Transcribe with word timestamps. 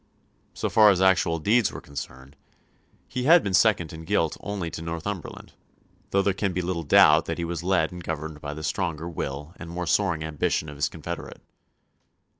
So 0.55 0.67
far 0.67 0.89
as 0.89 0.99
actual 0.99 1.37
deeds 1.37 1.71
were 1.71 1.79
concerned, 1.79 2.35
he 3.07 3.25
had 3.25 3.43
been 3.43 3.53
second 3.53 3.93
in 3.93 4.03
guilt 4.03 4.35
only 4.41 4.71
to 4.71 4.81
Northumberland; 4.81 5.53
though 6.09 6.23
there 6.23 6.33
can 6.33 6.53
be 6.53 6.61
little 6.63 6.81
doubt 6.81 7.25
that 7.25 7.37
he 7.37 7.45
was 7.45 7.61
led 7.61 7.91
and 7.91 8.03
governed 8.03 8.41
by 8.41 8.55
the 8.55 8.63
stronger 8.63 9.07
will 9.07 9.53
and 9.57 9.69
more 9.69 9.85
soaring 9.85 10.23
ambition 10.23 10.69
of 10.69 10.75
his 10.75 10.89
confederate. 10.89 11.43